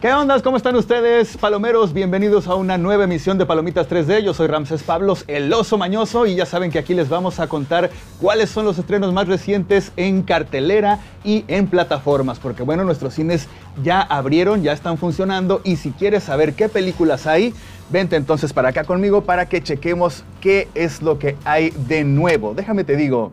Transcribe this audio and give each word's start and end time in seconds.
¿Qué 0.00 0.12
onda? 0.12 0.40
¿Cómo 0.42 0.56
están 0.56 0.76
ustedes, 0.76 1.36
palomeros? 1.36 1.92
Bienvenidos 1.92 2.46
a 2.46 2.54
una 2.54 2.78
nueva 2.78 3.02
emisión 3.02 3.36
de 3.36 3.46
Palomitas 3.46 3.88
3D. 3.88 4.20
Yo 4.20 4.32
soy 4.32 4.46
Ramses 4.46 4.84
Pablos, 4.84 5.24
el 5.26 5.52
oso 5.52 5.76
mañoso, 5.76 6.24
y 6.24 6.36
ya 6.36 6.46
saben 6.46 6.70
que 6.70 6.78
aquí 6.78 6.94
les 6.94 7.08
vamos 7.08 7.40
a 7.40 7.48
contar 7.48 7.90
cuáles 8.20 8.48
son 8.48 8.64
los 8.64 8.78
estrenos 8.78 9.12
más 9.12 9.26
recientes 9.26 9.90
en 9.96 10.22
cartelera 10.22 11.00
y 11.24 11.44
en 11.48 11.66
plataformas, 11.66 12.38
porque 12.38 12.62
bueno, 12.62 12.84
nuestros 12.84 13.14
cines 13.14 13.48
ya 13.82 14.00
abrieron, 14.00 14.62
ya 14.62 14.72
están 14.72 14.98
funcionando, 14.98 15.62
y 15.64 15.74
si 15.74 15.90
quieres 15.90 16.22
saber 16.22 16.54
qué 16.54 16.68
películas 16.68 17.26
hay, 17.26 17.52
vente 17.90 18.14
entonces 18.14 18.52
para 18.52 18.68
acá 18.68 18.84
conmigo 18.84 19.22
para 19.22 19.48
que 19.48 19.64
chequemos 19.64 20.22
qué 20.40 20.68
es 20.76 21.02
lo 21.02 21.18
que 21.18 21.36
hay 21.44 21.70
de 21.70 22.04
nuevo. 22.04 22.54
Déjame 22.54 22.84
te 22.84 22.94
digo, 22.94 23.32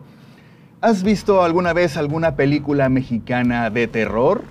¿has 0.80 1.04
visto 1.04 1.44
alguna 1.44 1.72
vez 1.72 1.96
alguna 1.96 2.34
película 2.34 2.88
mexicana 2.88 3.70
de 3.70 3.86
terror? 3.86 4.42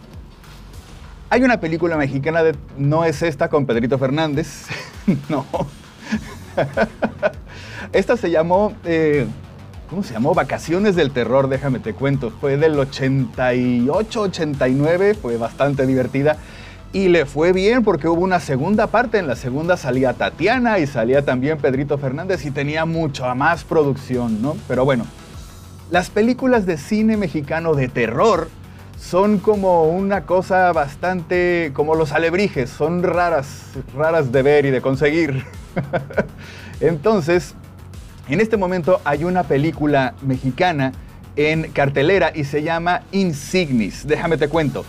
Hay 1.35 1.43
una 1.43 1.59
película 1.59 1.97
mexicana 1.97 2.43
de... 2.43 2.55
No 2.77 3.03
es 3.03 3.21
esta 3.21 3.49
con 3.49 3.65
Pedrito 3.65 3.97
Fernández. 3.97 4.67
no. 5.27 5.45
esta 7.91 8.15
se 8.15 8.31
llamó... 8.31 8.71
Eh, 8.85 9.27
¿Cómo 9.89 10.01
se 10.01 10.13
llamó? 10.13 10.33
Vacaciones 10.33 10.95
del 10.95 11.11
Terror, 11.11 11.49
déjame 11.49 11.79
te 11.79 11.91
cuento. 11.91 12.29
Fue 12.29 12.55
del 12.55 12.79
88, 12.79 14.21
89, 14.21 15.15
fue 15.15 15.35
bastante 15.35 15.85
divertida. 15.85 16.37
Y 16.93 17.09
le 17.09 17.25
fue 17.25 17.51
bien 17.51 17.83
porque 17.83 18.07
hubo 18.07 18.21
una 18.21 18.39
segunda 18.39 18.87
parte. 18.87 19.17
En 19.17 19.27
la 19.27 19.35
segunda 19.35 19.75
salía 19.75 20.13
Tatiana 20.13 20.79
y 20.79 20.87
salía 20.87 21.25
también 21.25 21.57
Pedrito 21.57 21.97
Fernández 21.97 22.45
y 22.45 22.51
tenía 22.51 22.85
mucha 22.85 23.35
más 23.35 23.65
producción, 23.65 24.41
¿no? 24.41 24.55
Pero 24.69 24.85
bueno, 24.85 25.05
las 25.91 26.09
películas 26.09 26.65
de 26.65 26.77
cine 26.77 27.17
mexicano 27.17 27.73
de 27.73 27.89
terror 27.89 28.47
son 28.99 29.39
como 29.39 29.83
una 29.83 30.25
cosa 30.25 30.71
bastante 30.71 31.71
como 31.73 31.95
los 31.95 32.11
alebrijes, 32.11 32.69
son 32.69 33.03
raras, 33.03 33.63
raras 33.95 34.31
de 34.31 34.41
ver 34.41 34.65
y 34.65 34.71
de 34.71 34.81
conseguir. 34.81 35.45
Entonces, 36.79 37.55
en 38.27 38.41
este 38.41 38.57
momento 38.57 39.01
hay 39.05 39.23
una 39.23 39.43
película 39.43 40.15
mexicana 40.21 40.93
en 41.35 41.71
cartelera 41.71 42.31
y 42.33 42.45
se 42.45 42.63
llama 42.63 43.01
Insignis. 43.11 44.07
Déjame 44.07 44.37
te 44.37 44.47
cuento. 44.47 44.85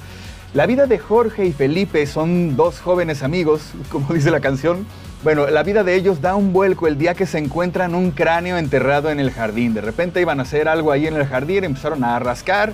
La 0.54 0.64
vida 0.66 0.86
de 0.86 0.98
Jorge 0.98 1.44
y 1.44 1.52
Felipe 1.52 2.06
son 2.06 2.56
dos 2.56 2.80
jóvenes 2.80 3.22
amigos, 3.22 3.72
como 3.90 4.14
dice 4.14 4.30
la 4.30 4.40
canción. 4.40 4.86
Bueno, 5.22 5.48
la 5.48 5.62
vida 5.62 5.82
de 5.82 5.96
ellos 5.96 6.20
da 6.20 6.36
un 6.36 6.52
vuelco 6.52 6.86
el 6.86 6.98
día 6.98 7.14
que 7.14 7.26
se 7.26 7.38
encuentran 7.38 7.94
un 7.94 8.12
cráneo 8.12 8.56
enterrado 8.56 9.10
en 9.10 9.18
el 9.18 9.32
jardín. 9.32 9.74
De 9.74 9.80
repente 9.80 10.20
iban 10.20 10.38
a 10.38 10.44
hacer 10.44 10.68
algo 10.68 10.92
ahí 10.92 11.06
en 11.06 11.16
el 11.16 11.26
jardín, 11.26 11.64
empezaron 11.64 12.04
a 12.04 12.18
rascar 12.18 12.72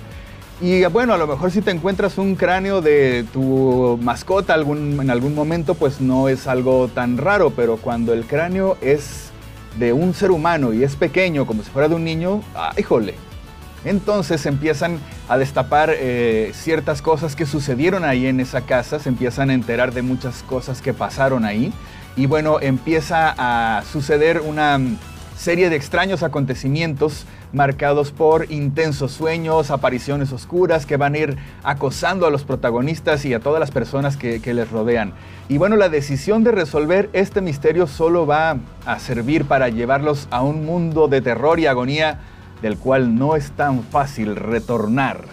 y 0.63 0.85
bueno, 0.85 1.13
a 1.13 1.17
lo 1.17 1.27
mejor 1.27 1.51
si 1.51 1.61
te 1.61 1.71
encuentras 1.71 2.17
un 2.17 2.35
cráneo 2.35 2.79
de 2.79 3.25
tu 3.33 3.99
mascota 4.01 4.55
en 4.55 5.09
algún 5.09 5.35
momento, 5.35 5.75
pues 5.75 5.99
no 5.99 6.29
es 6.29 6.47
algo 6.47 6.87
tan 6.87 7.17
raro, 7.17 7.49
pero 7.49 7.75
cuando 7.75 8.13
el 8.13 8.23
cráneo 8.23 8.77
es 8.79 9.31
de 9.77 9.91
un 9.91 10.13
ser 10.13 10.31
humano 10.31 10.71
y 10.71 10.85
es 10.85 10.95
pequeño, 10.95 11.45
como 11.45 11.63
si 11.63 11.69
fuera 11.69 11.89
de 11.89 11.95
un 11.95 12.05
niño, 12.05 12.41
¡ay, 12.55 12.75
híjole! 12.77 13.15
Entonces 13.83 14.45
empiezan 14.45 14.99
a 15.27 15.37
destapar 15.37 15.93
eh, 15.93 16.51
ciertas 16.53 17.01
cosas 17.01 17.35
que 17.35 17.45
sucedieron 17.45 18.05
ahí 18.05 18.25
en 18.25 18.39
esa 18.39 18.61
casa, 18.61 18.99
se 18.99 19.09
empiezan 19.09 19.49
a 19.49 19.55
enterar 19.55 19.93
de 19.93 20.01
muchas 20.01 20.43
cosas 20.43 20.81
que 20.81 20.93
pasaron 20.93 21.43
ahí 21.43 21.73
y 22.15 22.25
bueno, 22.25 22.61
empieza 22.61 23.35
a 23.37 23.83
suceder 23.83 24.39
una 24.39 24.79
serie 25.43 25.69
de 25.69 25.75
extraños 25.75 26.23
acontecimientos 26.23 27.25
marcados 27.51 28.13
por 28.13 28.49
intensos 28.49 29.11
sueños, 29.11 29.71
apariciones 29.71 30.31
oscuras 30.31 30.85
que 30.85 30.95
van 30.95 31.15
a 31.15 31.17
ir 31.17 31.37
acosando 31.63 32.25
a 32.25 32.31
los 32.31 32.45
protagonistas 32.45 33.25
y 33.25 33.33
a 33.33 33.41
todas 33.41 33.59
las 33.59 33.69
personas 33.69 34.15
que, 34.15 34.39
les 34.53 34.71
rodean. 34.71 35.11
Y 35.49 35.57
bueno, 35.57 35.75
la 35.75 35.89
decisión 35.89 36.45
de 36.45 36.53
resolver 36.53 37.09
este 37.11 37.41
misterio 37.41 37.87
solo 37.87 38.25
va 38.25 38.55
a 38.85 38.99
servir 38.99 39.43
para 39.43 39.67
llevarlos 39.67 40.29
a 40.31 40.41
un 40.41 40.65
mundo 40.65 41.09
de 41.09 41.19
terror 41.19 41.59
y 41.59 41.65
agonía 41.65 42.21
del 42.61 42.77
cual 42.77 43.15
no 43.15 43.35
es 43.35 43.51
tan 43.51 43.83
fácil 43.83 44.37
retornar. 44.37 45.25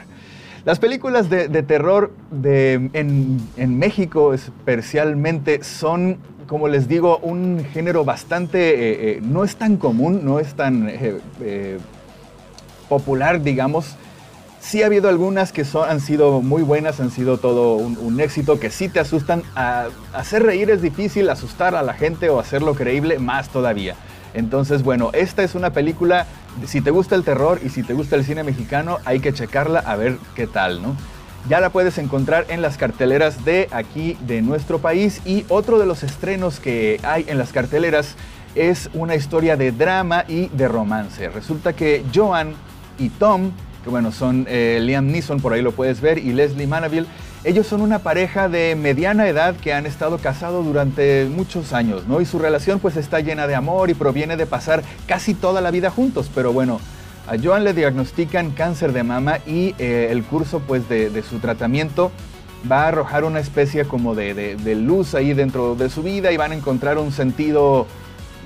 Las 0.64 0.80
películas 0.80 1.30
de, 1.30 1.48
terror 1.62 2.12
en, 2.42 3.78
México 3.78 4.34
especialmente 4.34 5.62
son 5.62 6.18
como 6.50 6.66
les 6.66 6.88
digo, 6.88 7.18
un 7.18 7.64
género 7.72 8.04
bastante, 8.04 8.70
eh, 8.70 8.74
eh, 9.12 9.20
no 9.22 9.44
es 9.44 9.54
tan 9.54 9.76
común, 9.76 10.22
no 10.24 10.40
es 10.40 10.54
tan 10.54 10.88
eh, 10.90 11.78
popular, 12.88 13.40
digamos. 13.40 13.94
Sí 14.58 14.82
ha 14.82 14.86
habido 14.86 15.08
algunas 15.08 15.52
que 15.52 15.64
son, 15.64 15.88
han 15.88 16.00
sido 16.00 16.42
muy 16.42 16.64
buenas, 16.64 16.98
han 16.98 17.12
sido 17.12 17.38
todo 17.38 17.76
un, 17.76 18.20
éxito, 18.20 18.58
que 18.58 18.70
sí 18.70 18.88
te 18.88 18.98
asustan. 18.98 19.44
hacer 20.12 20.42
reír 20.42 20.70
es 20.70 20.82
difícil, 20.82 21.30
asustar 21.30 21.76
a 21.76 21.84
la 21.84 21.94
gente 21.94 22.30
o 22.30 22.40
hacerlo 22.40 22.74
creíble 22.74 23.20
más 23.20 23.50
todavía. 23.50 23.94
Entonces, 24.34 24.82
bueno, 24.82 25.10
esta 25.12 25.44
es 25.44 25.54
una 25.54 25.70
película, 25.70 26.26
si 26.66 26.80
te 26.80 26.90
gusta 26.90 27.14
el 27.14 27.22
terror 27.22 27.60
y 27.64 27.68
si 27.68 27.84
te 27.84 27.94
gusta 27.94 28.16
el 28.16 28.24
cine 28.24 28.42
mexicano, 28.42 28.98
hay 29.04 29.20
que 29.20 29.32
checarla 29.32 29.78
a 29.78 29.94
ver 29.94 30.18
qué 30.34 30.48
tal, 30.48 30.82
¿no? 30.82 30.96
Ya 31.48 31.60
la 31.60 31.70
puedes 31.70 31.98
encontrar 31.98 32.46
en 32.48 32.62
las 32.62 32.76
carteleras 32.76 33.44
de 33.44 33.68
aquí 33.72 34.16
de 34.26 34.42
nuestro 34.42 34.78
país 34.78 35.20
y 35.24 35.44
otro 35.48 35.78
de 35.78 35.86
los 35.86 36.02
estrenos 36.02 36.60
que 36.60 37.00
hay 37.02 37.24
en 37.28 37.38
las 37.38 37.52
carteleras 37.52 38.14
es 38.54 38.90
una 38.94 39.14
historia 39.14 39.56
de 39.56 39.72
drama 39.72 40.24
y 40.28 40.48
de 40.48 40.68
romance. 40.68 41.28
Resulta 41.28 41.72
que 41.72 42.04
Joan 42.14 42.54
y 42.98 43.08
Tom, 43.08 43.52
que 43.82 43.90
bueno, 43.90 44.12
son 44.12 44.46
eh, 44.48 44.80
Liam 44.82 45.06
Neeson, 45.06 45.40
por 45.40 45.52
ahí 45.52 45.62
lo 45.62 45.72
puedes 45.72 46.00
ver, 46.00 46.18
y 46.18 46.32
Leslie 46.32 46.66
Manaville, 46.66 47.06
ellos 47.42 47.66
son 47.66 47.80
una 47.80 48.00
pareja 48.00 48.50
de 48.50 48.76
mediana 48.76 49.26
edad 49.26 49.56
que 49.56 49.72
han 49.72 49.86
estado 49.86 50.18
casados 50.18 50.64
durante 50.66 51.26
muchos 51.30 51.72
años, 51.72 52.06
¿no? 52.06 52.20
Y 52.20 52.26
su 52.26 52.38
relación 52.38 52.80
pues 52.80 52.98
está 52.98 53.20
llena 53.20 53.46
de 53.46 53.54
amor 53.54 53.88
y 53.88 53.94
proviene 53.94 54.36
de 54.36 54.44
pasar 54.44 54.82
casi 55.06 55.32
toda 55.32 55.62
la 55.62 55.70
vida 55.70 55.90
juntos, 55.90 56.30
pero 56.34 56.52
bueno, 56.52 56.80
a 57.30 57.36
Joan 57.40 57.62
le 57.62 57.74
diagnostican 57.74 58.50
cáncer 58.50 58.92
de 58.92 59.04
mama 59.04 59.38
y 59.46 59.76
eh, 59.78 60.08
el 60.10 60.24
curso 60.24 60.58
pues, 60.58 60.88
de, 60.88 61.22
su 61.22 61.38
tratamiento 61.38 62.10
va 62.70 62.82
a 62.82 62.88
arrojar 62.88 63.22
una 63.22 63.38
especie 63.38 63.84
como 63.84 64.16
de, 64.16 64.56
luz 64.74 65.14
ahí 65.14 65.32
dentro 65.32 65.76
de 65.76 65.90
su 65.90 66.02
vida 66.02 66.32
y 66.32 66.36
van 66.36 66.50
a 66.50 66.56
encontrar 66.56 66.98
un 66.98 67.12
sentido 67.12 67.86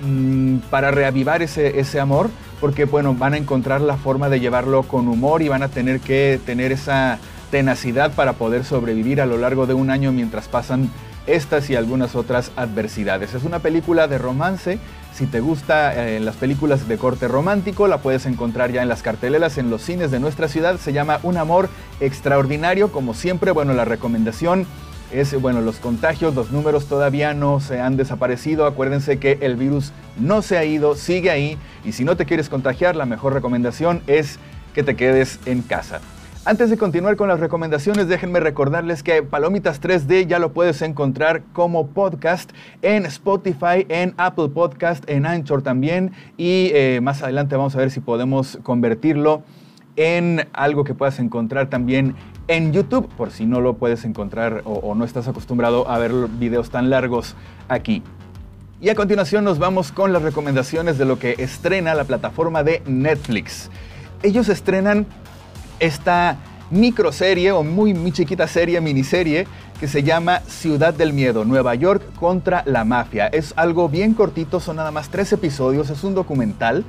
mm, 0.06 0.58
para 0.68 0.90
reavivar 0.90 1.40
ese, 1.40 1.80
ese 1.80 1.98
amor, 1.98 2.28
porque 2.60 2.84
bueno, 2.84 3.14
van 3.14 3.32
a 3.32 3.38
encontrar 3.38 3.80
la 3.80 3.96
forma 3.96 4.28
de 4.28 4.38
llevarlo 4.38 4.82
con 4.82 5.08
humor 5.08 5.40
y 5.40 5.48
van 5.48 5.62
a 5.62 5.68
tener 5.68 6.00
que 6.00 6.38
tener 6.44 6.70
esa 6.70 7.18
tenacidad 7.50 8.12
para 8.12 8.34
poder 8.34 8.66
sobrevivir 8.66 9.22
a 9.22 9.26
lo 9.26 9.38
largo 9.38 9.66
de 9.66 9.72
un 9.72 9.88
año 9.88 10.12
mientras 10.12 10.46
pasan 10.46 10.90
estas 11.26 11.70
y 11.70 11.74
algunas 11.74 12.14
otras 12.14 12.52
adversidades. 12.54 13.32
Es 13.32 13.44
una 13.44 13.60
película 13.60 14.08
de 14.08 14.18
romance 14.18 14.78
si 15.14 15.26
te 15.26 15.38
gusta 15.38 15.94
eh, 15.94 16.18
las 16.18 16.34
películas 16.34 16.88
de 16.88 16.98
corte 16.98 17.28
romántico, 17.28 17.86
la 17.86 17.98
puedes 17.98 18.26
encontrar 18.26 18.72
ya 18.72 18.82
en 18.82 18.88
las 18.88 19.02
carteleras 19.02 19.58
en 19.58 19.70
los 19.70 19.80
cines 19.80 20.10
de 20.10 20.18
nuestra 20.18 20.48
ciudad. 20.48 20.76
Se 20.78 20.92
llama 20.92 21.20
Un 21.22 21.36
amor 21.36 21.68
extraordinario. 22.00 22.90
Como 22.90 23.14
siempre, 23.14 23.52
bueno, 23.52 23.74
la 23.74 23.84
recomendación 23.84 24.66
es, 25.12 25.40
bueno, 25.40 25.60
los 25.60 25.76
contagios, 25.76 26.34
los 26.34 26.50
números 26.50 26.86
todavía 26.86 27.32
no 27.32 27.60
se 27.60 27.80
han 27.80 27.96
desaparecido. 27.96 28.66
Acuérdense 28.66 29.20
que 29.20 29.38
el 29.40 29.54
virus 29.54 29.92
no 30.18 30.42
se 30.42 30.58
ha 30.58 30.64
ido, 30.64 30.96
sigue 30.96 31.30
ahí. 31.30 31.58
Y 31.84 31.92
si 31.92 32.04
no 32.04 32.16
te 32.16 32.26
quieres 32.26 32.48
contagiar, 32.48 32.96
la 32.96 33.06
mejor 33.06 33.34
recomendación 33.34 34.02
es 34.08 34.40
que 34.74 34.82
te 34.82 34.96
quedes 34.96 35.38
en 35.46 35.62
casa. 35.62 36.00
Antes 36.46 36.68
de 36.68 36.76
continuar 36.76 37.16
con 37.16 37.26
las 37.28 37.40
recomendaciones, 37.40 38.06
déjenme 38.06 38.38
recordarles 38.38 39.02
que 39.02 39.22
Palomitas 39.22 39.80
3D 39.80 40.26
ya 40.26 40.38
lo 40.38 40.52
puedes 40.52 40.82
encontrar 40.82 41.42
como 41.54 41.86
podcast 41.86 42.52
en 42.82 43.06
Spotify, 43.06 43.86
en 43.88 44.12
Apple 44.18 44.50
Podcast, 44.50 45.08
en 45.08 45.24
Anchor 45.24 45.62
también. 45.62 46.12
Y 46.36 46.70
eh, 46.74 47.00
más 47.02 47.22
adelante 47.22 47.56
vamos 47.56 47.74
a 47.76 47.78
ver 47.78 47.90
si 47.90 48.00
podemos 48.00 48.58
convertirlo 48.62 49.42
en 49.96 50.46
algo 50.52 50.84
que 50.84 50.92
puedas 50.92 51.18
encontrar 51.18 51.70
también 51.70 52.14
en 52.46 52.74
YouTube, 52.74 53.08
por 53.16 53.30
si 53.30 53.46
no 53.46 53.62
lo 53.62 53.78
puedes 53.78 54.04
encontrar 54.04 54.60
o, 54.66 54.74
o 54.74 54.94
no 54.94 55.06
estás 55.06 55.26
acostumbrado 55.26 55.88
a 55.88 55.96
ver 55.96 56.12
videos 56.38 56.68
tan 56.68 56.90
largos 56.90 57.36
aquí. 57.68 58.02
Y 58.82 58.90
a 58.90 58.94
continuación 58.94 59.44
nos 59.44 59.58
vamos 59.58 59.92
con 59.92 60.12
las 60.12 60.20
recomendaciones 60.20 60.98
de 60.98 61.06
lo 61.06 61.18
que 61.18 61.36
estrena 61.38 61.94
la 61.94 62.04
plataforma 62.04 62.62
de 62.62 62.82
Netflix. 62.84 63.70
Ellos 64.22 64.50
estrenan 64.50 65.06
esta 65.80 66.38
microserie 66.70 67.52
o 67.52 67.62
muy, 67.62 67.94
muy 67.94 68.12
chiquita 68.12 68.48
serie, 68.48 68.80
miniserie, 68.80 69.46
que 69.78 69.88
se 69.88 70.02
llama 70.02 70.40
Ciudad 70.46 70.94
del 70.94 71.12
Miedo, 71.12 71.44
Nueva 71.44 71.74
York 71.74 72.02
contra 72.18 72.62
la 72.66 72.84
mafia. 72.84 73.26
Es 73.26 73.52
algo 73.56 73.88
bien 73.88 74.14
cortito, 74.14 74.60
son 74.60 74.76
nada 74.76 74.90
más 74.90 75.08
tres 75.08 75.32
episodios, 75.32 75.90
es 75.90 76.04
un 76.04 76.14
documental. 76.14 76.84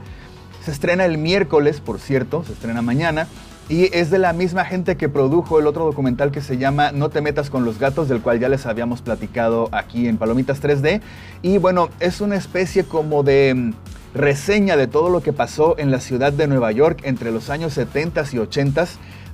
Se 0.63 0.71
estrena 0.71 1.05
el 1.05 1.17
miércoles, 1.17 1.79
por 1.79 1.99
cierto, 1.99 2.43
se 2.43 2.53
estrena 2.53 2.81
mañana. 2.81 3.27
Y 3.67 3.95
es 3.97 4.11
de 4.11 4.19
la 4.19 4.31
misma 4.31 4.63
gente 4.63 4.95
que 4.95 5.09
produjo 5.09 5.59
el 5.59 5.65
otro 5.65 5.85
documental 5.85 6.31
que 6.31 6.41
se 6.41 6.59
llama 6.59 6.91
No 6.91 7.09
te 7.09 7.21
metas 7.21 7.49
con 7.49 7.65
los 7.65 7.79
gatos, 7.79 8.07
del 8.07 8.21
cual 8.21 8.39
ya 8.39 8.47
les 8.47 8.67
habíamos 8.67 9.01
platicado 9.01 9.69
aquí 9.71 10.07
en 10.07 10.17
Palomitas 10.17 10.61
3D. 10.61 11.01
Y 11.41 11.57
bueno, 11.57 11.89
es 11.99 12.21
una 12.21 12.35
especie 12.35 12.83
como 12.83 13.23
de 13.23 13.53
mm, 13.55 13.73
reseña 14.15 14.77
de 14.77 14.87
todo 14.87 15.09
lo 15.09 15.21
que 15.21 15.33
pasó 15.33 15.75
en 15.77 15.91
la 15.91 15.99
ciudad 15.99 16.31
de 16.33 16.47
Nueva 16.47 16.71
York 16.71 17.01
entre 17.03 17.31
los 17.31 17.49
años 17.49 17.73
70 17.73 18.23
y 18.31 18.39
80, 18.39 18.87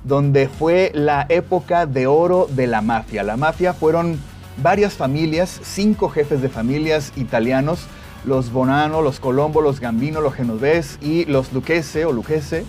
donde 0.04 0.48
fue 0.48 0.90
la 0.92 1.24
época 1.28 1.86
de 1.86 2.08
oro 2.08 2.48
de 2.50 2.66
la 2.66 2.82
mafia. 2.82 3.22
La 3.22 3.36
mafia 3.36 3.72
fueron 3.72 4.18
varias 4.56 4.94
familias, 4.94 5.60
cinco 5.62 6.08
jefes 6.08 6.42
de 6.42 6.48
familias 6.48 7.12
italianos, 7.16 7.86
los 8.24 8.52
Bonano, 8.52 9.02
los 9.02 9.20
Colombo, 9.20 9.62
los 9.62 9.80
Gambino, 9.80 10.20
los 10.20 10.34
Genovés 10.34 10.98
y 11.00 11.24
los 11.26 11.52
Lucchese 11.52 12.04
o 12.04 12.12
Lucchese. 12.12 12.64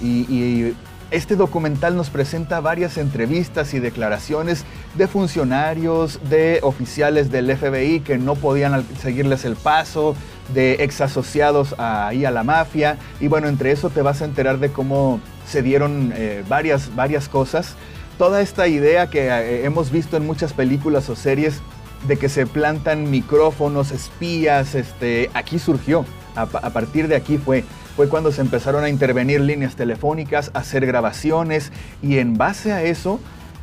y 0.00 0.74
este 1.14 1.36
documental 1.36 1.96
nos 1.96 2.10
presenta 2.10 2.60
varias 2.60 2.98
entrevistas 2.98 3.72
y 3.72 3.78
declaraciones 3.78 4.64
de 4.94 5.06
funcionarios, 5.06 6.18
de 6.28 6.58
oficiales 6.62 7.30
del 7.30 7.56
FBI 7.56 8.00
que 8.00 8.18
no 8.18 8.34
podían 8.34 8.84
seguirles 9.00 9.44
el 9.44 9.54
paso, 9.54 10.16
de 10.52 10.84
ex 10.84 11.00
asociados 11.00 11.74
ahí 11.78 12.24
a 12.24 12.30
la 12.30 12.42
mafia. 12.44 12.98
Y 13.20 13.28
bueno, 13.28 13.48
entre 13.48 13.70
eso 13.70 13.90
te 13.90 14.02
vas 14.02 14.22
a 14.22 14.24
enterar 14.24 14.58
de 14.58 14.70
cómo 14.70 15.20
se 15.46 15.62
dieron 15.62 16.12
eh, 16.16 16.44
varias, 16.48 16.94
varias 16.94 17.28
cosas. 17.28 17.74
Toda 18.18 18.40
esta 18.40 18.68
idea 18.68 19.08
que 19.08 19.28
eh, 19.28 19.64
hemos 19.64 19.90
visto 19.90 20.16
en 20.16 20.26
muchas 20.26 20.52
películas 20.52 21.08
o 21.08 21.16
series 21.16 21.60
de 22.06 22.16
que 22.16 22.28
se 22.28 22.46
plantan 22.46 23.10
micrófonos, 23.10 23.90
espías, 23.90 24.74
este, 24.74 25.30
aquí 25.34 25.58
surgió. 25.58 26.04
a 26.36 26.46
partir 26.46 27.08
de 27.08 27.16
aquí 27.16 27.38
fue 27.38 27.64
fue 27.96 28.08
cuando 28.08 28.32
se 28.32 28.40
empezaron 28.40 28.82
a 28.82 28.88
intervenir 28.88 29.40
líneas 29.40 29.76
telefónicas, 29.76 30.50
a 30.54 30.60
hacer 30.60 30.84
grabaciones 30.84 31.70
y 32.02 32.18
en 32.18 32.36
base 32.36 32.72
a 32.72 32.82
eso 32.82 33.20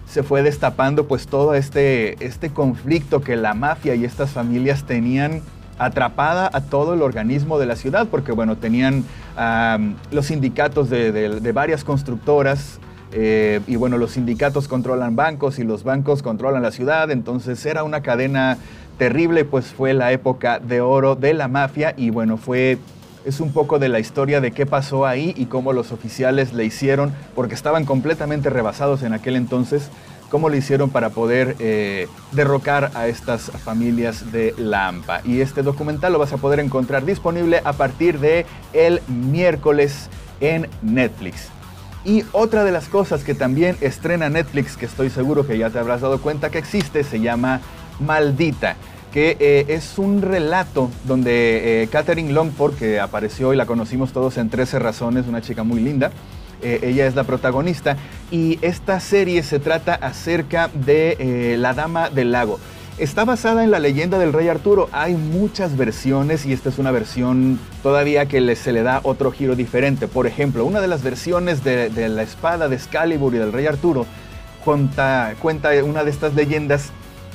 se 0.07 0.23
fue 0.23 0.41
destapando 0.41 1.07
pues 1.07 1.27
todo 1.27 1.53
este, 1.53 2.23
este 2.25 2.49
conflicto 2.49 3.21
que 3.21 3.35
la 3.35 3.53
mafia 3.53 3.95
y 3.95 4.05
estas 4.05 4.31
familias 4.31 4.85
tenían 4.85 5.41
atrapada 5.81 6.47
a 6.53 6.61
todo 6.61 6.93
el 6.93 7.01
organismo 7.01 7.57
de 7.57 7.65
la 7.65 7.75
ciudad, 7.75 8.07
porque 8.09 8.31
bueno, 8.31 8.55
tenían 8.55 9.03
los 10.11 10.27
sindicatos 10.27 10.89
de, 10.89 11.51
varias 11.53 11.83
constructoras, 11.83 12.79
eh, 13.13 13.59
y 13.67 13.75
bueno, 13.75 13.97
los 13.97 14.11
sindicatos 14.11 14.69
controlan 14.69 15.17
bancos 15.17 15.59
y 15.59 15.63
los 15.63 15.83
bancos 15.83 16.21
controlan 16.21 16.61
la 16.61 16.71
ciudad, 16.71 17.11
entonces 17.11 17.65
era 17.65 17.83
una 17.83 18.01
cadena 18.01 18.57
terrible, 18.97 19.43
pues 19.43 19.65
fue 19.65 19.93
la 19.93 20.11
época 20.11 20.59
de 20.59 20.79
oro 20.79 21.15
de 21.15 21.33
la 21.33 21.47
mafia 21.47 21.93
y 21.97 22.09
bueno, 22.11 22.37
fue 22.37 22.77
es 23.25 23.39
un 23.39 23.51
poco 23.51 23.77
de 23.77 23.89
la 23.89 23.99
historia 23.99 24.41
de 24.41 24.51
qué 24.51 24.65
pasó 24.65 25.05
ahí 25.05 25.33
y 25.37 25.45
cómo 25.45 25.73
los 25.73 25.91
oficiales 25.91 26.53
le 26.53 26.65
hicieron, 26.65 27.11
porque 27.35 27.55
estaban 27.55 27.85
completamente 27.85 28.49
rebasados 28.49 29.03
en 29.03 29.13
aquel 29.13 29.35
entonces, 29.35 29.89
cómo 30.31 30.49
le 30.49 30.57
hicieron 30.57 30.89
para 30.89 31.09
poder 31.09 31.57
eh, 31.59 32.07
derrocar 32.31 32.91
a 32.95 33.07
estas 33.07 33.51
familias 33.51 34.31
de 34.31 34.55
Lampa. 34.57 35.21
Y 35.25 35.41
este 35.41 35.61
documental 35.61 36.13
lo 36.13 36.19
vas 36.19 36.31
a 36.31 36.37
poder 36.37 36.61
encontrar 36.61 37.05
disponible 37.05 37.61
a 37.65 37.73
partir 37.73 38.19
de 38.19 38.45
el 38.71 39.01
miércoles 39.07 40.09
en 40.39 40.67
Netflix. 40.81 41.49
Y 42.05 42.23
otra 42.31 42.63
de 42.63 42.71
las 42.71 42.87
cosas 42.87 43.23
que 43.23 43.35
también 43.35 43.77
estrena 43.81 44.29
Netflix, 44.29 44.77
que 44.77 44.85
estoy 44.85 45.09
seguro 45.09 45.45
que 45.45 45.57
ya 45.57 45.69
te 45.69 45.77
habrás 45.77 46.01
dado 46.01 46.19
cuenta 46.21 46.49
que 46.49 46.57
existe, 46.57 47.03
se 47.03 47.19
llama 47.19 47.59
Maldita 47.99 48.77
que 49.11 49.35
eh, 49.41 49.65
es 49.67 49.97
un 49.97 50.21
relato 50.21 50.89
donde 51.03 51.83
eh, 51.83 51.87
Catherine 51.87 52.31
Longford, 52.31 52.75
que 52.75 52.99
apareció 52.99 53.53
y 53.53 53.57
la 53.57 53.65
conocimos 53.65 54.13
todos 54.13 54.37
en 54.37 54.49
13 54.49 54.79
razones, 54.79 55.27
una 55.27 55.41
chica 55.41 55.63
muy 55.63 55.81
linda, 55.81 56.11
eh, 56.61 56.79
ella 56.83 57.07
es 57.07 57.15
la 57.15 57.23
protagonista, 57.23 57.97
y 58.31 58.59
esta 58.61 58.99
serie 58.99 59.43
se 59.43 59.59
trata 59.59 59.95
acerca 59.95 60.69
de 60.73 61.55
la 61.57 61.73
Dama 61.73 62.09
del 62.09 62.31
Lago. 62.31 62.59
Está 63.01 63.25
basada 63.25 63.63
en 63.63 63.71
la 63.71 63.79
leyenda 63.79 64.19
del 64.19 64.31
rey 64.31 64.47
Arturo. 64.47 64.87
Hay 64.91 65.15
muchas 65.15 65.75
versiones 65.75 66.45
y 66.45 66.53
esta 66.53 66.69
es 66.69 66.77
una 66.77 66.91
versión 66.91 67.59
todavía 67.81 68.27
que 68.27 68.55
se 68.55 68.71
le 68.73 68.83
da 68.83 68.99
otro 69.01 69.31
giro 69.31 69.55
diferente. 69.55 70.07
Por 70.07 70.27
ejemplo, 70.27 70.65
una 70.65 70.81
de 70.81 70.87
las 70.87 71.01
versiones 71.01 71.63
de, 71.63 71.89
la 72.09 72.21
espada 72.21 72.67
de 72.67 72.75
Excalibur 72.75 73.33
y 73.33 73.39
del 73.39 73.53
rey 73.53 73.65
Arturo 73.65 74.05
cuenta, 74.63 75.33
cuenta 75.41 75.71
una 75.83 76.03
de 76.03 76.11
estas 76.11 76.35
leyendas 76.35 76.91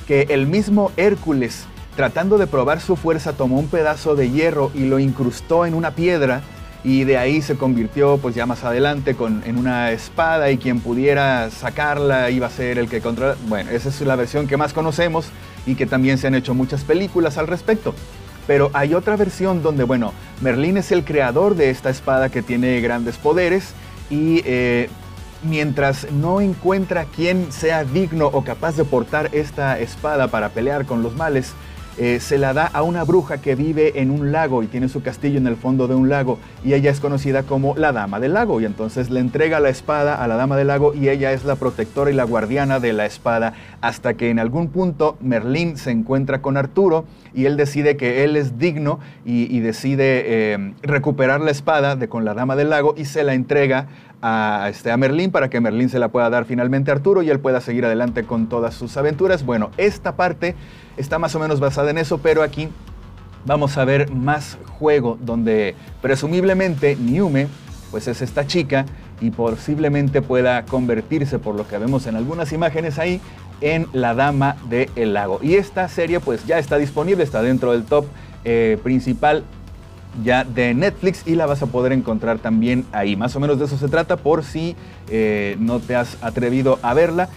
que 0.06 0.28
el 0.28 0.46
mismo 0.46 0.92
Hércules, 0.96 1.64
tratando 1.96 2.38
de 2.38 2.46
probar 2.46 2.80
su 2.80 2.94
fuerza, 2.94 3.32
tomó 3.32 3.58
un 3.58 3.66
pedazo 3.66 4.14
de 4.14 4.30
hierro 4.30 4.70
y 4.72 4.84
lo 4.84 5.00
incrustó 5.00 5.66
en 5.66 5.74
una 5.74 5.96
piedra 5.96 6.42
y 6.86 7.02
de 7.02 7.18
ahí 7.18 7.42
se 7.42 7.56
convirtió 7.56 8.16
pues 8.18 8.36
ya 8.36 8.46
más 8.46 8.62
adelante 8.62 9.16
con, 9.16 9.42
en 9.44 9.58
una 9.58 9.90
espada 9.90 10.52
y 10.52 10.56
quien 10.56 10.78
pudiera 10.78 11.50
sacarla 11.50 12.30
iba 12.30 12.46
a 12.46 12.50
ser 12.50 12.78
el 12.78 12.88
que 12.88 13.00
controla. 13.00 13.34
Bueno, 13.48 13.72
esa 13.72 13.88
es 13.88 14.00
la 14.02 14.14
versión 14.14 14.46
que 14.46 14.56
más 14.56 14.72
conocemos 14.72 15.26
y 15.66 15.74
que 15.74 15.86
también 15.86 16.16
se 16.16 16.28
han 16.28 16.36
hecho 16.36 16.54
muchas 16.54 16.84
películas 16.84 17.38
al 17.38 17.48
respecto. 17.48 17.92
Pero 18.46 18.70
hay 18.72 18.94
otra 18.94 19.16
versión 19.16 19.64
donde, 19.64 19.82
bueno, 19.82 20.12
Merlín 20.40 20.76
es 20.76 20.92
el 20.92 21.04
creador 21.04 21.56
de 21.56 21.70
esta 21.70 21.90
espada 21.90 22.28
que 22.28 22.40
tiene 22.40 22.80
grandes 22.80 23.16
poderes 23.16 23.74
y 24.08 24.42
eh, 24.44 24.88
mientras 25.42 26.08
no 26.12 26.40
encuentra 26.40 27.06
quien 27.06 27.50
sea 27.50 27.82
digno 27.82 28.26
o 28.28 28.44
capaz 28.44 28.76
de 28.76 28.84
portar 28.84 29.30
esta 29.32 29.80
espada 29.80 30.28
para 30.28 30.50
pelear 30.50 30.86
con 30.86 31.02
los 31.02 31.16
males, 31.16 31.52
eh, 31.98 32.20
se 32.20 32.36
la 32.36 32.52
da 32.52 32.66
a 32.66 32.82
una 32.82 33.04
bruja 33.04 33.38
que 33.38 33.54
vive 33.54 34.00
en 34.00 34.10
un 34.10 34.30
lago 34.30 34.62
y 34.62 34.66
tiene 34.66 34.88
su 34.88 35.02
castillo 35.02 35.38
en 35.38 35.46
el 35.46 35.56
fondo 35.56 35.88
de 35.88 35.94
un 35.94 36.10
lago 36.10 36.38
y 36.62 36.74
ella 36.74 36.90
es 36.90 37.00
conocida 37.00 37.44
como 37.44 37.74
la 37.76 37.92
Dama 37.92 38.20
del 38.20 38.34
Lago 38.34 38.60
y 38.60 38.66
entonces 38.66 39.08
le 39.08 39.20
entrega 39.20 39.60
la 39.60 39.70
espada 39.70 40.22
a 40.22 40.28
la 40.28 40.36
Dama 40.36 40.56
del 40.56 40.66
Lago 40.66 40.92
y 40.94 41.08
ella 41.08 41.32
es 41.32 41.44
la 41.44 41.56
protectora 41.56 42.10
y 42.10 42.14
la 42.14 42.24
guardiana 42.24 42.80
de 42.80 42.92
la 42.92 43.06
espada 43.06 43.54
hasta 43.80 44.14
que 44.14 44.28
en 44.28 44.38
algún 44.38 44.68
punto 44.68 45.16
Merlín 45.20 45.78
se 45.78 45.90
encuentra 45.90 46.42
con 46.42 46.56
Arturo 46.56 47.06
y 47.34 47.46
él 47.46 47.56
decide 47.56 47.96
que 47.96 48.24
él 48.24 48.36
es 48.36 48.58
digno 48.58 49.00
y, 49.24 49.60
decide 49.60 50.22
eh, 50.26 50.74
recuperar 50.82 51.40
la 51.40 51.50
espada 51.50 51.96
de 51.96 52.08
con 52.08 52.24
la 52.24 52.34
Dama 52.34 52.56
del 52.56 52.70
Lago 52.70 52.94
y 52.96 53.06
se 53.06 53.24
la 53.24 53.34
entrega 53.34 53.88
a, 54.28 54.68
este, 54.68 54.90
a 54.90 54.96
Merlín 54.96 55.30
para 55.30 55.48
que 55.48 55.60
Merlín 55.60 55.88
se 55.88 56.00
la 56.00 56.08
pueda 56.08 56.28
dar 56.28 56.46
finalmente 56.46 56.90
a 56.90 56.94
Arturo 56.94 57.22
y 57.22 57.30
él 57.30 57.38
pueda 57.38 57.60
seguir 57.60 57.84
adelante 57.84 58.24
con 58.24 58.48
todas 58.48 58.74
sus 58.74 58.96
aventuras. 58.96 59.46
Bueno, 59.46 59.70
esta 59.76 60.16
parte 60.16 60.56
está 60.96 61.20
más 61.20 61.36
o 61.36 61.38
menos 61.38 61.60
basada 61.60 61.90
en 61.90 61.98
eso, 61.98 62.18
pero 62.18 62.42
aquí 62.42 62.68
vamos 63.44 63.78
a 63.78 63.84
ver 63.84 64.10
más 64.10 64.58
juego 64.80 65.16
donde 65.20 65.76
presumiblemente 66.02 66.96
Niume 66.96 67.46
pues 67.92 68.08
es 68.08 68.20
esta 68.20 68.48
chica 68.48 68.84
y 69.20 69.30
posiblemente 69.30 70.22
pueda 70.22 70.64
convertirse 70.64 71.38
por 71.38 71.54
lo 71.54 71.68
que 71.68 71.78
vemos 71.78 72.08
en 72.08 72.16
algunas 72.16 72.52
imágenes 72.52 72.98
ahí 72.98 73.20
en 73.60 73.86
la 73.92 74.14
dama 74.14 74.56
del 74.68 75.14
lago. 75.14 75.38
Y 75.40 75.54
esta 75.54 75.88
serie 75.88 76.18
pues 76.18 76.44
ya 76.46 76.58
está 76.58 76.78
disponible, 76.78 77.22
está 77.22 77.42
dentro 77.42 77.70
del 77.70 77.84
top 77.84 78.06
eh, 78.44 78.76
principal 78.82 79.44
ya 80.24 80.44
de 80.44 80.74
Netflix 80.74 81.22
y 81.26 81.34
la 81.34 81.46
vas 81.46 81.62
a 81.62 81.66
poder 81.66 81.92
encontrar 81.92 82.38
también 82.38 82.84
ahí. 82.92 83.16
Más 83.16 83.36
o 83.36 83.40
menos 83.40 83.58
de 83.58 83.66
eso 83.66 83.76
se 83.76 83.88
trata 83.88 84.16
por 84.16 84.44
si 84.44 84.76
eh, 85.08 85.56
no 85.58 85.80
te 85.80 85.96
has 85.96 86.22
atrevido 86.22 86.78
a 86.82 86.94
verla. 86.94 87.28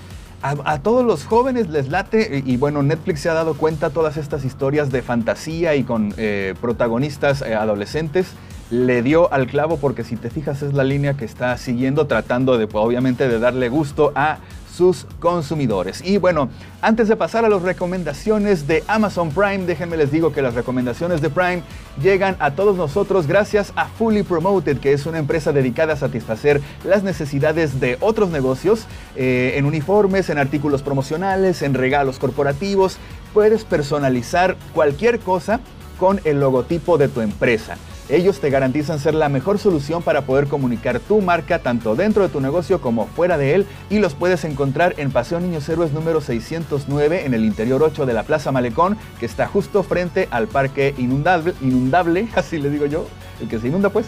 A, 0.42 0.80
todos 0.80 1.06
los 1.06 1.26
jóvenes 1.26 1.68
les 1.68 1.90
late 1.90 2.42
y 2.46 2.56
bueno, 2.56 2.82
Netflix 2.82 3.20
se 3.20 3.30
ha 3.30 3.34
dado 3.34 3.56
cuenta 3.56 3.90
todas 3.90 4.16
estas 4.16 4.46
historias 4.46 4.90
de 4.90 5.02
fantasía 5.02 5.76
y 5.76 5.84
con 5.84 6.14
eh, 6.16 6.54
protagonistas 6.62 7.42
eh, 7.42 7.56
adolescentes. 7.56 8.28
Le 8.72 9.02
dio 9.02 9.34
al 9.34 9.48
clavo 9.48 9.78
porque 9.78 10.06
si 10.06 10.16
te 10.16 10.30
fijas 10.30 10.62
es 10.62 10.74
la 10.74 10.86
línea 10.86 11.16
que 11.16 11.26
está 11.26 11.58
siguiendo 11.58 12.08
tratando 12.08 12.58
de 12.58 12.70
obviamente 12.72 13.28
de 13.28 13.38
darle 13.38 13.68
gusto 13.68 14.14
a 14.16 14.38
sus 14.80 15.06
consumidores. 15.20 16.02
Y 16.06 16.16
bueno, 16.20 16.48
antes 16.82 17.10
de 17.10 17.18
pasar 17.18 17.44
a 17.44 17.50
las 17.50 17.64
recomendaciones 17.64 18.66
de 18.66 18.82
Amazon 18.88 19.30
Prime, 19.30 19.66
déjenme 19.66 19.98
les 19.98 20.10
digo 20.10 20.32
que 20.32 20.42
las 20.42 20.54
recomendaciones 20.54 21.20
de 21.20 21.30
Prime 21.30 21.64
llegan 22.02 22.38
a 22.40 22.52
todos 22.52 22.78
nosotros 22.78 23.28
gracias 23.28 23.74
a 23.76 23.88
Fully 23.88 24.24
Promoted, 24.24 24.80
que 24.80 24.94
es 24.94 25.06
una 25.06 25.18
empresa 25.18 25.52
dedicada 25.52 25.96
a 25.96 25.98
satisfacer 25.98 26.62
las 26.86 27.04
necesidades 27.04 27.82
de 27.82 27.98
otros 28.00 28.30
negocios 28.30 28.86
eh, 29.18 29.56
en 29.58 29.66
uniformes, 29.66 30.30
en 30.30 30.38
artículos 30.38 30.82
promocionales, 30.82 31.62
en 31.62 31.74
regalos 31.74 32.18
corporativos. 32.18 33.00
Puedes 33.34 33.66
personalizar 33.66 34.56
cualquier 34.74 35.20
cosa 35.20 35.60
con 36.00 36.22
el 36.24 36.40
logotipo 36.40 36.98
de 36.98 37.10
tu 37.10 37.20
empresa. 37.20 37.76
Ellos 38.10 38.40
te 38.40 38.50
garantizan 38.50 38.98
ser 38.98 39.14
la 39.14 39.30
mejor 39.30 39.60
solución 39.60 40.02
para 40.02 40.24
poder 40.24 40.48
comunicar 40.48 41.00
tu 41.00 41.22
marca 41.22 41.60
tanto 41.60 41.96
dentro 41.96 42.24
de 42.24 42.30
tu 42.30 42.42
negocio 42.42 42.82
como 42.82 43.06
fuera 43.06 43.38
de 43.38 43.54
él 43.54 43.68
y 43.92 44.00
los 44.00 44.16
puedes 44.16 44.44
encontrar 44.46 44.96
en 44.98 45.12
Paseo 45.12 45.40
Niños 45.40 45.70
Héroes 45.70 45.94
número 45.94 46.20
609 46.20 47.28
en 47.28 47.36
el 47.36 47.46
interior 47.46 47.84
8 47.84 48.08
de 48.08 48.14
la 48.14 48.24
Plaza 48.24 48.52
Malecón 48.52 48.98
que 49.20 49.28
está 49.28 49.46
justo 49.46 49.84
frente 49.84 50.28
al 50.32 50.48
Parque 50.48 50.96
Inundable, 50.98 51.54
inundable 51.62 52.28
así 52.36 52.58
le 52.58 52.72
digo 52.72 52.88
yo, 52.88 53.06
el 53.40 53.48
que 53.48 53.60
se 53.60 53.68
inunda 53.68 53.92
pues. 53.92 54.08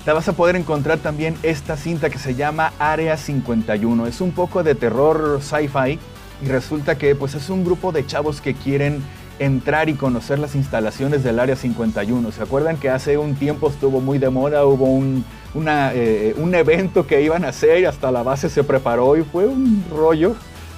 te 0.04 0.12
vas 0.12 0.28
a 0.28 0.34
poder 0.34 0.54
encontrar 0.56 0.98
también 0.98 1.34
esta 1.42 1.76
cinta 1.76 2.10
que 2.10 2.18
se 2.18 2.34
llama 2.34 2.74
Área 2.78 3.16
51. 3.16 4.06
Es 4.06 4.20
un 4.20 4.32
poco 4.32 4.62
de 4.62 4.74
terror 4.74 5.40
sci-fi 5.40 5.98
y 6.42 6.46
resulta 6.46 6.98
que 6.98 7.14
pues 7.14 7.34
es 7.34 7.48
un 7.48 7.64
grupo 7.64 7.90
de 7.90 8.04
chavos 8.04 8.42
que 8.42 8.52
quieren 8.52 9.02
entrar 9.38 9.88
y 9.88 9.94
conocer 9.94 10.38
las 10.38 10.54
instalaciones 10.54 11.24
del 11.24 11.40
Área 11.40 11.56
51. 11.56 12.32
¿Se 12.32 12.42
acuerdan 12.42 12.76
que 12.76 12.90
hace 12.90 13.16
un 13.16 13.34
tiempo 13.34 13.70
estuvo 13.70 14.02
muy 14.02 14.18
de 14.18 14.28
moda? 14.28 14.66
Hubo 14.66 14.84
un, 14.84 15.24
eh, 15.54 16.34
un 16.36 16.54
evento 16.54 17.06
que 17.06 17.22
iban 17.22 17.46
a 17.46 17.48
hacer 17.48 17.80
y 17.80 17.84
hasta 17.86 18.12
la 18.12 18.22
base 18.22 18.50
se 18.50 18.62
preparó 18.62 19.16
y 19.16 19.22
fue 19.22 19.46
un 19.46 19.84
rollo. 19.90 20.36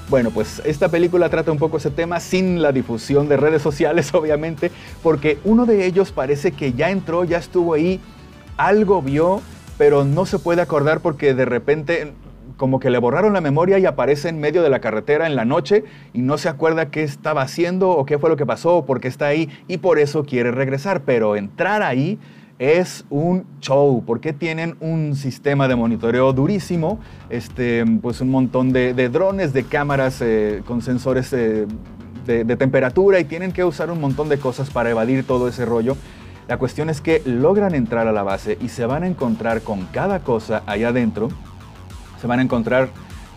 Bueno, 0.08 0.30
pues 0.30 0.62
esta 0.64 0.88
película 0.88 1.28
trata 1.30 1.50
un 1.50 1.58
poco 1.58 1.78
ese 1.78 1.90
tema 1.90 2.20
sin 2.20 2.62
la 2.62 2.70
difusión 2.70 3.28
de 3.28 3.36
redes 3.36 3.60
sociales, 3.60 4.08
obviamente, 4.14 4.70
porque 5.02 5.40
uno 5.42 5.66
de 5.66 5.84
ellos 5.84 6.12
parece 6.12 6.52
que 6.52 6.74
ya 6.74 6.90
entró, 6.90 7.24
ya 7.24 7.38
estuvo 7.38 7.74
ahí 7.74 8.00
algo 8.56 9.02
vio, 9.02 9.40
pero 9.78 10.04
no 10.04 10.26
se 10.26 10.38
puede 10.38 10.62
acordar 10.62 11.00
porque 11.00 11.34
de 11.34 11.44
repente 11.44 12.12
como 12.56 12.80
que 12.80 12.90
le 12.90 12.98
borraron 12.98 13.34
la 13.34 13.40
memoria 13.40 13.78
y 13.78 13.86
aparece 13.86 14.28
en 14.28 14.40
medio 14.40 14.62
de 14.62 14.70
la 14.70 14.80
carretera 14.80 15.26
en 15.26 15.36
la 15.36 15.44
noche 15.44 15.84
y 16.12 16.22
no 16.22 16.38
se 16.38 16.48
acuerda 16.48 16.90
qué 16.90 17.02
estaba 17.02 17.42
haciendo 17.42 17.90
o 17.90 18.06
qué 18.06 18.18
fue 18.18 18.30
lo 18.30 18.36
que 18.36 18.46
pasó 18.46 18.76
o 18.76 18.86
por 18.86 19.00
qué 19.00 19.08
está 19.08 19.26
ahí 19.26 19.50
y 19.68 19.78
por 19.78 19.98
eso 19.98 20.24
quiere 20.24 20.50
regresar. 20.50 21.02
Pero 21.02 21.36
entrar 21.36 21.82
ahí 21.82 22.18
es 22.58 23.04
un 23.10 23.44
show 23.60 24.02
porque 24.06 24.32
tienen 24.32 24.76
un 24.80 25.14
sistema 25.14 25.68
de 25.68 25.76
monitoreo 25.76 26.32
durísimo, 26.32 26.98
este, 27.28 27.84
pues 28.00 28.22
un 28.22 28.30
montón 28.30 28.72
de, 28.72 28.94
drones, 29.10 29.52
de 29.52 29.64
cámaras 29.64 30.22
eh, 30.22 30.62
con 30.66 30.80
sensores 30.80 31.32
eh, 31.34 31.66
de 32.26 32.56
temperatura 32.56 33.20
y 33.20 33.24
tienen 33.24 33.52
que 33.52 33.62
usar 33.62 33.90
un 33.90 34.00
montón 34.00 34.28
de 34.28 34.38
cosas 34.38 34.70
para 34.70 34.90
evadir 34.90 35.24
todo 35.24 35.46
ese 35.46 35.64
rollo. 35.64 35.96
La 36.48 36.58
cuestión 36.58 36.88
es 36.90 37.00
que 37.00 37.22
logran 37.24 37.74
entrar 37.74 38.06
a 38.06 38.12
la 38.12 38.22
base 38.22 38.56
y 38.60 38.68
se 38.68 38.86
van 38.86 39.02
a 39.02 39.08
encontrar 39.08 39.62
con 39.62 39.84
cada 39.86 40.20
cosa 40.20 40.62
allá 40.66 40.88
adentro. 40.88 41.28
Se 42.20 42.28
van 42.28 42.38
a 42.38 42.42
encontrar 42.42 42.88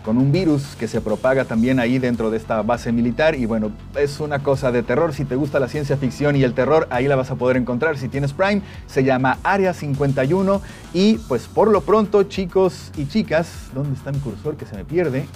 con 0.04 0.16
un 0.16 0.30
virus 0.30 0.76
que 0.78 0.86
se 0.86 1.00
propaga 1.00 1.44
también 1.44 1.80
ahí 1.80 1.98
dentro 1.98 2.30
de 2.30 2.36
esta 2.36 2.62
base 2.62 2.92
militar 2.92 3.34
y 3.34 3.46
bueno, 3.46 3.72
es 3.96 4.20
una 4.20 4.38
cosa 4.38 4.70
de 4.70 4.84
terror. 4.84 5.12
Si 5.12 5.24
te 5.24 5.34
gusta 5.34 5.58
la 5.58 5.68
ciencia 5.68 5.96
ficción 5.96 6.36
y 6.36 6.44
el 6.44 6.54
terror, 6.54 6.86
ahí 6.90 7.08
la 7.08 7.16
vas 7.16 7.32
a 7.32 7.34
poder 7.34 7.56
encontrar. 7.56 7.98
Si 7.98 8.08
tienes 8.08 8.32
Prime, 8.32 8.62
se 8.86 9.02
llama 9.02 9.38
Área 9.42 9.74
51 9.74 10.62
y 10.94 11.18
pues 11.28 11.48
por 11.48 11.68
lo 11.68 11.80
pronto, 11.80 12.22
chicos 12.22 12.92
y 12.96 13.08
chicas, 13.08 13.70
¿dónde 13.74 13.94
está 13.94 14.12
mi 14.12 14.20
cursor 14.20 14.56
que 14.56 14.66
se 14.66 14.76
me 14.76 14.84
pierde? 14.84 15.26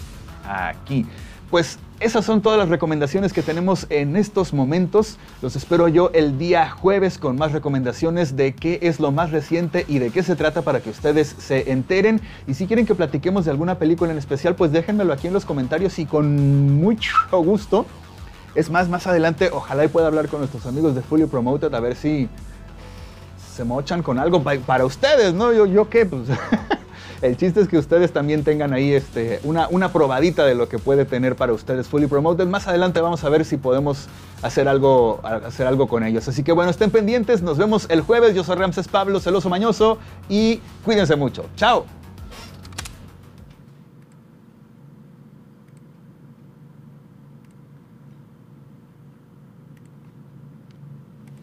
Aquí. 0.49 1.07
Pues 1.55 1.79
esas 2.01 2.25
son 2.25 2.43
todas 2.43 2.59
las 2.59 2.69
recomendaciones 2.69 3.33
que 3.33 3.41
tenemos 3.41 3.87
en 3.89 4.17
estos 4.17 4.53
momentos. 4.53 5.19
Los 5.41 5.55
espero 5.55 5.87
yo 5.87 6.11
el 6.13 6.37
día 6.37 6.69
jueves 6.69 7.17
con 7.17 7.37
más 7.37 7.53
recomendaciones 7.53 8.35
de 8.35 8.57
qué 8.57 8.81
es 8.83 8.99
lo 8.99 9.13
más 9.13 9.31
reciente 9.31 9.85
y 9.87 10.01
de 10.01 10.11
qué 10.11 10.25
se 10.25 10.35
trata 10.35 10.63
para 10.63 10.81
que 10.81 10.91
ustedes 10.91 11.37
se 11.39 11.71
enteren. 11.71 12.21
Y 12.49 12.55
si 12.55 12.67
quieren 12.67 12.87
que 12.87 12.97
platiquemos 12.97 13.45
de 13.45 13.53
alguna 13.53 13.79
película 13.79 14.11
en 14.11 14.19
especial, 14.19 14.57
pues 14.57 14.73
déjenmelo 14.73 15.13
aquí 15.13 15.29
en 15.29 15.33
los 15.33 15.45
comentarios 15.45 15.97
y 16.01 16.07
con 16.07 16.75
mucho 16.81 17.15
gusto. 17.31 17.87
Es 18.57 18.69
más, 18.69 18.89
más 18.89 19.07
adelante 19.07 19.51
ojalá 19.53 19.85
y 19.85 19.89
pueda 19.89 20.09
hablar 20.09 20.27
con 20.27 20.41
nuestros 20.41 20.67
amigos 20.67 20.97
de 20.97 21.03
Fully 21.03 21.27
Promoted 21.27 21.73
a 21.73 21.79
ver 21.79 21.95
si 21.95 22.29
se 23.55 23.63
mochan 23.63 24.03
con 24.03 24.19
algo 24.19 24.43
para 24.43 24.85
ustedes, 24.85 25.33
¿no? 25.33 25.53
Yo, 25.53 25.67
yo 25.67 25.89
qué, 25.89 26.05
pues... 26.05 26.23
El 27.23 27.37
chiste 27.37 27.61
es 27.61 27.69
que 27.69 27.79
ustedes 27.79 28.13
también 28.13 28.45
tengan 28.45 28.73
ahí 28.73 28.93
este, 28.93 29.41
una, 29.45 29.69
una 29.69 29.93
probadita 29.93 30.45
de 30.45 30.55
lo 30.55 30.69
que 30.69 30.79
puede 30.79 31.05
tener 31.05 31.37
para 31.37 31.53
ustedes 31.53 31.87
Fully 31.87 32.07
Promoted. 32.07 32.47
Más 32.47 32.67
adelante 32.67 33.01
vamos 33.01 33.25
a 33.25 33.29
ver 33.29 33.45
si 33.45 33.57
podemos 33.57 34.09
hacer 34.43 34.69
algo, 34.69 35.21
hacer 35.25 35.67
algo 35.67 35.89
con 35.89 36.05
ellos. 36.05 36.29
Así 36.29 36.43
que 36.43 36.53
bueno, 36.53 36.71
estén 36.71 36.91
pendientes. 36.91 37.43
Nos 37.43 37.59
vemos 37.59 37.87
el 37.89 38.03
jueves. 38.03 38.35
Yo 38.35 38.45
soy 38.45 38.57
Ramses 38.57 38.89
Pablo, 38.89 39.21
celoso 39.21 39.49
mañoso. 39.49 39.99
Y 40.29 40.61
cuídense 40.85 41.17
mucho. 41.17 41.47
Chao. 41.57 41.87